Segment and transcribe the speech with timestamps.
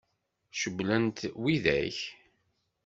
[0.59, 1.97] Cewwlen-t widak?